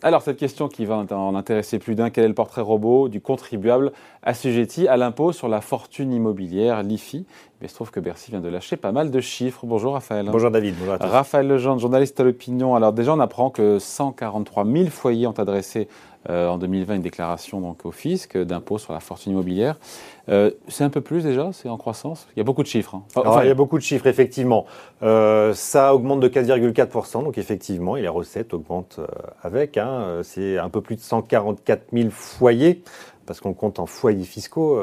[0.00, 3.20] Alors, cette question qui va en intéresser plus d'un, quel est le portrait robot du
[3.20, 3.90] contribuable
[4.22, 7.26] assujetti à l'impôt sur la fortune immobilière, l'IFI?
[7.60, 9.66] Mais il se trouve que Bercy vient de lâcher pas mal de chiffres.
[9.66, 10.28] Bonjour Raphaël.
[10.30, 11.06] Bonjour David, bonjour à tous.
[11.06, 12.76] Raphaël Legendre, journaliste à l'opinion.
[12.76, 15.88] Alors déjà, on apprend que 143 000 foyers ont adressé
[16.30, 19.76] euh, en 2020 une déclaration donc, au fisc d'impôt sur la fortune immobilière.
[20.28, 22.28] Euh, c'est un peu plus déjà, c'est en croissance?
[22.36, 22.94] Il y a beaucoup de chiffres.
[22.94, 23.02] Hein.
[23.16, 24.64] Enfin, il y a beaucoup de chiffres, effectivement.
[25.02, 29.00] Euh, ça augmente de 4,4%, donc effectivement, et les recettes augmentent
[29.42, 29.78] avec.
[29.78, 30.20] Hein.
[30.22, 32.84] C'est un peu plus de 144 000 foyers,
[33.26, 34.80] parce qu'on compte en foyers fiscaux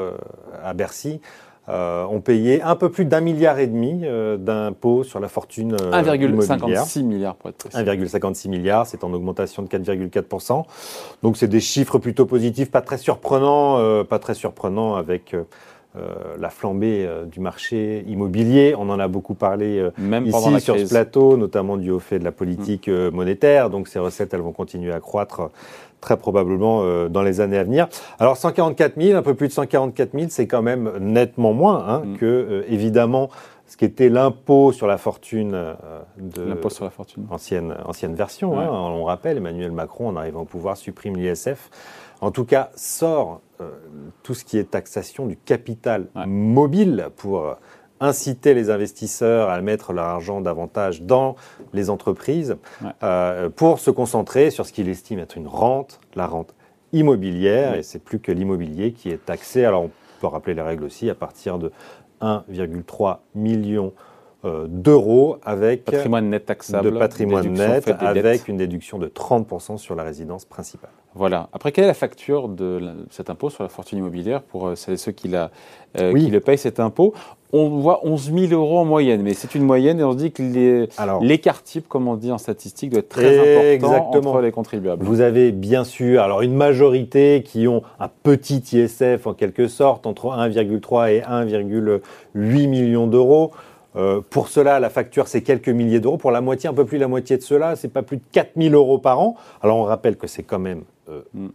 [0.62, 1.22] à Bercy.
[1.68, 5.72] Euh, ont payé un peu plus d'un milliard et demi euh, d'impôts sur la fortune
[5.72, 7.76] euh, 1,56 milliard pour être précis.
[7.76, 10.62] 1,56 milliard, c'est en augmentation de 4,4%.
[11.24, 15.34] Donc c'est des chiffres plutôt positifs, pas très surprenants, euh, pas très surprenants avec
[16.38, 18.74] la flambée du marché immobilier.
[18.76, 22.24] On en a beaucoup parlé Même ici sur ce plateau, notamment du au fait de
[22.24, 23.08] la politique mmh.
[23.14, 23.70] monétaire.
[23.70, 25.50] Donc ces recettes, elles vont continuer à croître
[26.00, 27.88] très probablement euh, dans les années à venir.
[28.18, 32.02] Alors 144 000, un peu plus de 144 000, c'est quand même nettement moins hein,
[32.04, 32.16] mm.
[32.18, 33.30] que, euh, évidemment,
[33.66, 35.74] ce qui était l'impôt sur la fortune euh,
[36.18, 38.58] de l'impôt sur la fortune ancienne ancienne version.
[38.58, 41.70] Hein, on rappelle, Emmanuel Macron, en arrivant au pouvoir, supprime l'ISF.
[42.20, 43.40] En tout cas, sort
[44.22, 47.56] tout ce qui est taxation du capital mobile pour
[48.00, 51.36] inciter les investisseurs à mettre leur argent davantage dans
[51.72, 52.56] les entreprises
[53.02, 56.54] euh, pour se concentrer sur ce qu'il estime être une rente, la rente
[56.92, 59.64] immobilière, et c'est plus que l'immobilier qui est taxé.
[59.64, 61.10] Alors on peut rappeler les règles aussi.
[61.10, 61.72] À partir de
[62.20, 63.92] 1,3 million
[64.44, 70.04] d'euros avec patrimoine net taxable, de patrimoine net avec une déduction de 30% sur la
[70.04, 70.90] résidence principale.
[71.16, 71.48] Voilà.
[71.54, 75.12] Après, quelle est la facture de cet impôt sur la fortune immobilière pour euh, ceux
[75.12, 75.50] qui, la,
[75.98, 77.14] euh, qui le payent cet impôt?
[77.52, 80.32] On voit 11 000 euros en moyenne, mais c'est une moyenne et on se dit
[80.32, 80.42] que
[81.22, 85.04] l'écart type, comme on dit en statistique, doit être très important entre les contribuables.
[85.04, 90.06] Vous avez bien sûr alors une majorité qui ont un petit ISF en quelque sorte
[90.06, 93.52] entre 1,3 et 1,8 millions d'euros.
[93.96, 96.16] Euh, pour cela, la facture, c'est quelques milliers d'euros.
[96.16, 98.74] Pour la moitié, un peu plus la moitié de cela, c'est pas plus de 4000
[98.74, 99.36] euros par an.
[99.62, 101.48] Alors, on rappelle que c'est quand même euh, mm.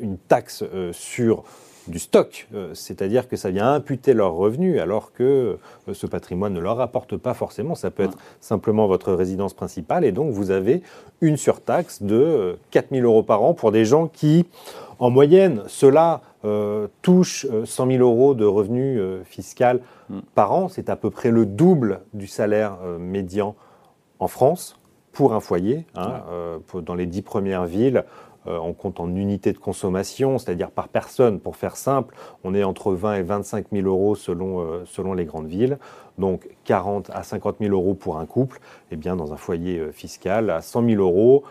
[0.00, 1.44] une taxe euh, sur
[1.86, 5.58] du stock, c'est-à-dire que ça vient imputer leurs revenus alors que
[5.92, 7.74] ce patrimoine ne leur rapporte pas forcément.
[7.74, 10.80] Ça peut être simplement votre résidence principale et donc vous avez
[11.20, 14.46] une surtaxe de 4000 euros par an pour des gens qui,
[15.04, 20.20] en moyenne, cela euh, touche 100 000 euros de revenus fiscaux Mm.
[20.34, 20.68] par an.
[20.68, 23.54] C'est à peu près le double du salaire euh, médian
[24.18, 24.78] en France
[25.12, 25.86] pour un foyer.
[25.94, 28.02] Hein, euh, dans les dix premières villes, euh,
[28.46, 31.40] on compte en unités de consommation, c'est-à-dire par personne.
[31.40, 35.46] Pour faire simple, on est entre 20 et 25 000 euros selon, selon les grandes
[35.48, 35.78] villes.
[36.18, 38.60] Donc 40 à 50 000 euros pour un couple.
[38.90, 41.44] Eh bien, dans un foyer fiscal, à 100 000 euros,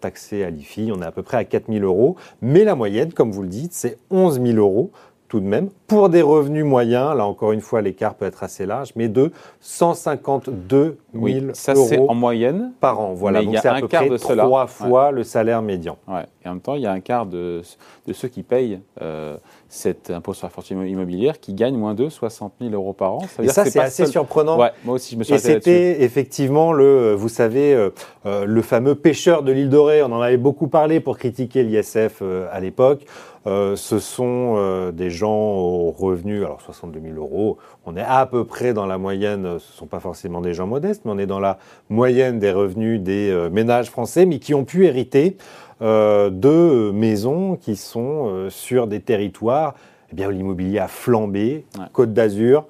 [0.00, 2.16] taxé à l'IFI, on est à peu près à 4 000 euros.
[2.42, 4.90] Mais la moyenne, comme vous le dites, c'est 11 000 euros
[5.28, 8.66] tout de même, pour des revenus moyens, là encore une fois l'écart peut être assez
[8.66, 9.30] large, mais de
[9.60, 13.12] 152 000 oui, ça c'est en moyenne par an.
[13.14, 15.96] Voilà, donc c'est à peu près de trois fois le salaire médian.
[16.08, 16.24] Ouais.
[16.44, 17.62] Et en même temps, il y a un quart de,
[18.06, 19.36] de ceux qui payent euh,
[19.68, 23.20] cet impôt sur la fortune immobilière qui gagnent moins de 60 000 euros par an.
[23.28, 24.58] Ça et ça, c'est assez surprenant.
[24.58, 27.90] Ouais, moi aussi, je me suis Et c'était effectivement le, vous savez, euh,
[28.24, 30.02] euh, le fameux pêcheur de l'île Dorée.
[30.02, 33.04] On en avait beaucoup parlé pour critiquer l'ISF à l'époque.
[33.46, 37.56] Euh, ce sont euh, des gens aux revenus, alors 62 000 euros,
[37.86, 40.66] on est à peu près dans la moyenne, ce ne sont pas forcément des gens
[40.66, 44.54] modestes, mais on est dans la moyenne des revenus des euh, ménages français, mais qui
[44.54, 45.36] ont pu hériter
[45.82, 49.74] de maisons qui sont sur des territoires
[50.12, 52.66] eh bien, où l'immobilier a flambé, Côte d'Azur,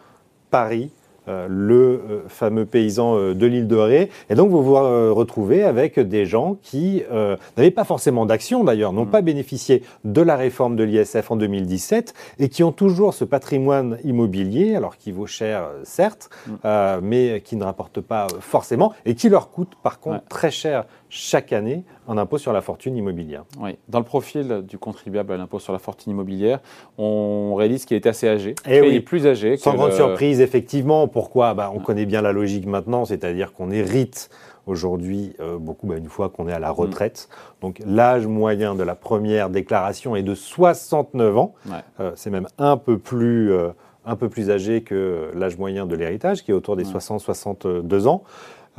[0.51, 4.11] Paris, euh, le euh, fameux paysan euh, de l'île de Ré.
[4.29, 7.03] Et donc vous vous retrouvez avec des gens qui
[7.57, 9.11] n'avaient pas forcément d'action d'ailleurs, n'ont mm.
[9.11, 13.99] pas bénéficié de la réforme de l'ISF en 2017 et qui ont toujours ce patrimoine
[14.05, 17.01] immobilier, alors qui vaut cher certes, mm.
[17.03, 21.53] mais qui ne rapporte pas forcément et qui leur coûte par contre très cher chaque
[21.53, 23.45] année en impôt sur la fortune immobilière.
[23.61, 23.77] Oui.
[23.89, 26.61] Dans le profil du contribuable à l'impôt sur la fortune immobilière,
[26.97, 28.51] on réalise qu'il est assez âgé.
[28.67, 28.89] Et eh oui.
[28.91, 29.57] Il est plus âgé.
[29.57, 31.09] Sans grande surprise, effectivement.
[31.09, 31.53] Pourquoi?
[31.55, 34.31] Bah, On connaît bien la logique maintenant, c'est-à-dire qu'on hérite
[34.67, 37.29] aujourd'hui euh, beaucoup bah, une fois qu'on est à la retraite.
[37.29, 37.63] Mm.
[37.63, 41.55] Donc l'âge moyen de la première déclaration est de 69 ans.
[41.99, 43.53] Euh, c'est même un peu plus...
[43.53, 43.71] Euh,
[44.07, 48.23] un peu plus âgé que l'âge moyen de l'héritage, qui est autour des 60-62 ans.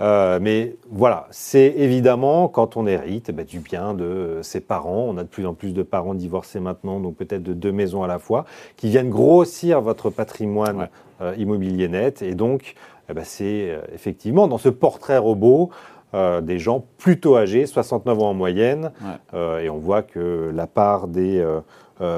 [0.01, 5.05] Euh, mais voilà, c'est évidemment quand on hérite eh ben, du bien de ses parents.
[5.07, 8.03] On a de plus en plus de parents divorcés maintenant, donc peut-être de deux maisons
[8.03, 8.45] à la fois,
[8.77, 10.89] qui viennent grossir votre patrimoine
[11.21, 12.23] euh, immobilier net.
[12.23, 12.75] Et donc,
[13.09, 15.69] eh ben, c'est euh, effectivement dans ce portrait robot
[16.13, 18.91] des gens plutôt âgés, 69 ans en moyenne.
[19.33, 21.45] et on voit que la part des,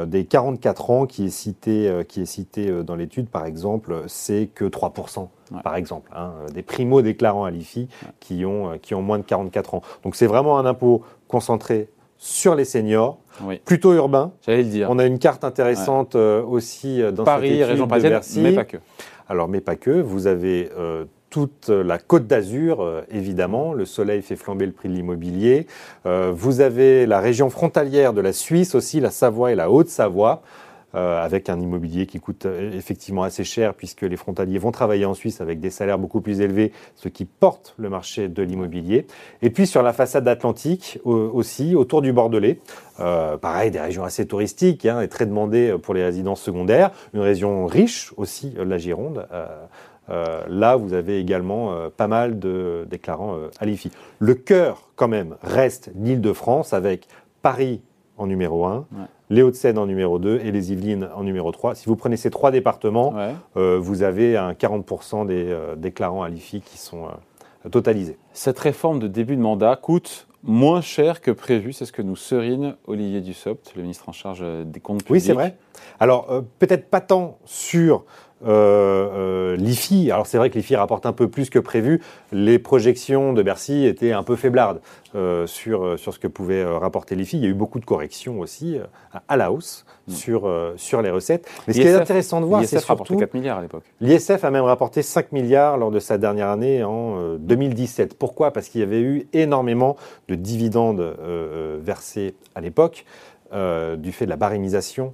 [0.07, 4.65] des 44 ans qui est cité, qui est cité dans l'étude, par exemple, c'est que
[4.65, 5.27] 3%.
[5.63, 7.87] Par exemple, hein, des primo-déclarants à l'IFI
[8.19, 9.81] qui, ont, qui ont moins de 44 ans.
[10.03, 11.89] Donc c'est vraiment un impôt concentré
[12.23, 13.17] sur les seniors,
[13.65, 14.31] plutôt urbain.
[14.45, 14.87] J'allais le dire.
[14.89, 18.53] On a une carte intéressante euh, aussi euh, dans Paris, cette étude région parisienne, mais
[18.53, 18.77] pas que.
[19.27, 19.91] Alors, mais pas que.
[19.91, 23.73] Vous avez euh, toute la côte d'Azur, évidemment.
[23.73, 25.65] Le soleil fait flamber le prix de l'immobilier.
[26.05, 30.43] vous avez la région frontalière de la Suisse aussi, la Savoie et la Haute-Savoie.
[30.95, 35.05] Euh, avec un immobilier qui coûte euh, effectivement assez cher puisque les frontaliers vont travailler
[35.05, 39.07] en Suisse avec des salaires beaucoup plus élevés, ce qui porte le marché de l'immobilier.
[39.41, 42.59] Et puis sur la façade atlantique aussi, autour du Bordelais,
[42.99, 47.21] euh, pareil, des régions assez touristiques hein, et très demandées pour les résidences secondaires, une
[47.21, 49.25] région riche aussi, la Gironde.
[50.09, 53.91] Là, vous avez également pas mal de déclarants à l'IFI.
[54.19, 57.07] Le cœur, quand même, reste l'Île-de-France avec
[57.41, 57.81] Paris
[58.17, 58.85] en numéro 1,
[59.29, 61.75] les Hauts-de-Seine en numéro 2 et les Yvelines en numéro 3.
[61.75, 63.13] Si vous prenez ces trois départements,
[63.57, 68.17] euh, vous avez un 40% des euh, déclarants à l'IFI qui sont euh, totalisés.
[68.33, 72.17] Cette réforme de début de mandat coûte moins cher que prévu, c'est ce que nous
[72.17, 75.13] serine Olivier Dussopt, le ministre en charge des comptes publics.
[75.13, 75.57] Oui, c'est vrai.
[75.99, 78.03] Alors, peut-être pas tant sur
[78.45, 82.01] euh, euh, L'IFI, alors c'est vrai que l'IFI rapporte un peu plus que prévu.
[82.31, 84.81] Les projections de Bercy étaient un peu faiblardes
[85.15, 87.37] euh, sur, sur ce que pouvait rapporter l'IFI.
[87.37, 88.77] Il y a eu beaucoup de corrections aussi
[89.27, 90.11] à la hausse mm.
[90.11, 91.47] sur, sur les recettes.
[91.67, 93.15] Mais ce qui est intéressant de voir, c'est surtout...
[93.15, 93.83] 4 milliards à l'époque.
[94.01, 98.17] L'ISF a même rapporté 5 milliards lors de sa dernière année en 2017.
[98.17, 98.51] Pourquoi?
[98.51, 99.95] Parce qu'il y avait eu énormément
[100.27, 101.15] de dividendes
[101.81, 103.05] versés à l'époque.
[103.51, 105.13] du fait de la barémisation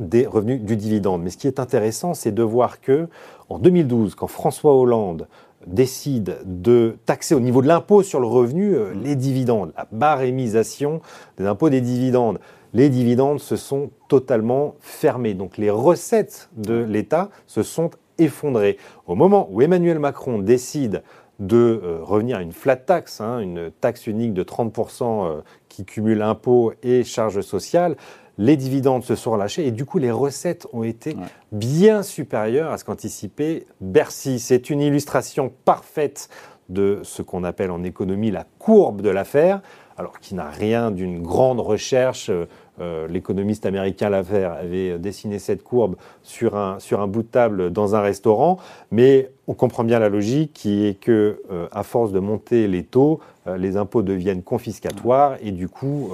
[0.00, 1.22] des revenus du dividende.
[1.22, 3.08] Mais ce qui est intéressant, c'est de voir que
[3.48, 5.28] en 2012, quand François Hollande
[5.66, 11.00] décide de taxer au niveau de l'impôt sur le revenu euh, les dividendes, la barémisation
[11.36, 12.40] des impôts des dividendes,
[12.72, 15.34] les dividendes se sont totalement fermés.
[15.34, 18.78] Donc les recettes de l'État se sont effondrées.
[19.06, 21.02] Au moment où Emmanuel Macron décide
[21.40, 25.84] de euh, revenir à une flat tax, hein, une taxe unique de 30% euh, qui
[25.84, 27.96] cumule impôts et charges sociales,
[28.40, 31.14] les dividendes se sont relâchés et du coup les recettes ont été
[31.52, 34.38] bien supérieures à ce qu'anticipait Bercy.
[34.38, 36.30] C'est une illustration parfaite
[36.70, 39.60] de ce qu'on appelle en économie la courbe de l'affaire,
[40.00, 42.30] alors qui n'a rien d'une grande recherche.
[42.30, 42.46] Euh,
[42.80, 47.70] euh, l'économiste américain L'Affaire avait dessiné cette courbe sur un, sur un bout de table
[47.70, 48.56] dans un restaurant,
[48.90, 52.82] mais on comprend bien la logique qui est que, euh, à force de monter les
[52.82, 53.20] taux,
[53.58, 56.10] les impôts deviennent confiscatoires et du coup,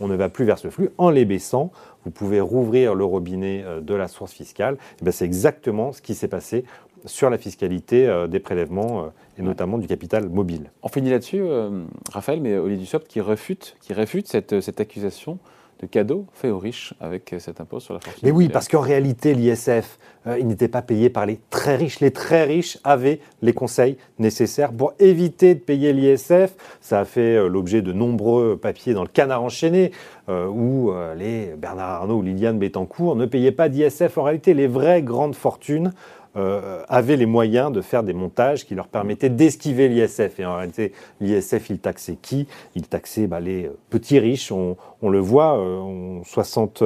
[0.00, 0.90] on ne va plus vers ce flux.
[0.98, 1.70] En les baissant,
[2.04, 4.76] vous pouvez rouvrir le robinet de la source fiscale.
[5.00, 6.64] Ben, c'est exactement ce qui s'est passé
[7.06, 9.08] sur la fiscalité euh, des prélèvements euh,
[9.38, 10.70] et notamment du capital mobile.
[10.82, 15.38] On finit là-dessus, euh, Raphaël, mais Olivier Dussopt qui réfute, qui réfute cette, cette accusation
[15.80, 18.20] de cadeau fait aux riches avec cet impôt sur la fortune.
[18.22, 19.98] Mais oui, parce qu'en réalité, l'ISF,
[20.38, 21.98] il n'était pas payé par les très riches.
[21.98, 26.54] Les très riches avaient les conseils nécessaires pour éviter de payer l'ISF.
[26.80, 29.90] Ça a fait l'objet de nombreux papiers dans le canard enchaîné,
[30.28, 34.16] où les Bernard Arnault ou Liliane Bettencourt ne payaient pas d'ISF.
[34.16, 35.92] En réalité, les vraies grandes fortunes
[36.36, 40.40] euh, avaient les moyens de faire des montages qui leur permettaient d'esquiver l'ISF.
[40.40, 42.46] Et en réalité, l'ISF, il taxait qui?
[42.74, 44.50] Il taxait bah, les petits riches.
[44.52, 46.82] On, le voit, euh, 60,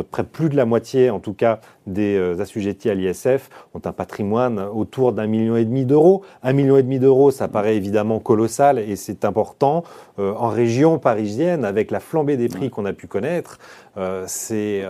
[0.00, 3.92] près plus de la moitié, en tout cas, des euh, assujettis à l'ISF ont un
[3.92, 6.22] patrimoine autour d'un million et demi d'euros.
[6.42, 9.82] Un million et demi d'euros, ça paraît évidemment colossal et c'est important.
[10.18, 13.58] Euh, en région parisienne, avec la flambée des prix qu'on a pu connaître,
[13.96, 14.82] euh, c'est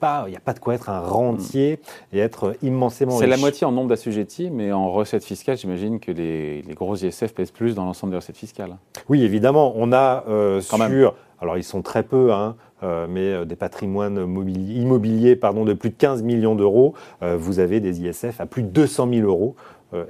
[0.00, 1.80] pas, il n'y a pas de quoi être un rentier
[2.12, 6.10] et être immensément C'est la moitié en nombre d'assujettis, mais en recettes fiscales, j'imagine que
[6.10, 8.76] les, les, gros ISF pèsent plus dans l'ensemble des recettes fiscales.
[9.08, 10.24] Oui, évidemment, on a
[10.60, 15.74] sur, alors ils sont très peu, hein, euh, mais euh, des patrimoines immobiliers pardon, de
[15.74, 19.28] plus de 15 millions d'euros, euh, vous avez des ISF à plus de 200 000
[19.28, 19.56] euros,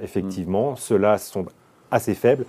[0.01, 0.71] effectivement.
[0.71, 0.75] Mm.
[0.77, 1.45] Ceux-là sont
[1.91, 2.45] assez faibles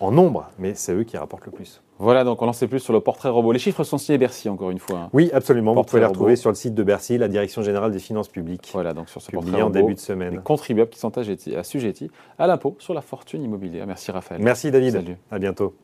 [0.00, 1.80] en nombre, mais c'est eux qui rapportent le plus.
[1.98, 3.52] Voilà, donc on en sait plus sur le portrait robot.
[3.52, 4.98] Les chiffres sont signés Bercy, encore une fois.
[4.98, 5.10] Hein.
[5.12, 5.72] Oui, absolument.
[5.72, 8.68] vous pouvez les retrouver sur le site de Bercy, la Direction Générale des Finances Publiques.
[8.74, 10.34] Voilà, donc sur ce portrait en début de semaine.
[10.34, 13.86] Les contribuables qui sont assujettis à l'impôt sur la fortune immobilière.
[13.86, 14.42] Merci Raphaël.
[14.42, 14.92] Merci David.
[14.92, 15.16] Salut.
[15.30, 15.74] À bientôt.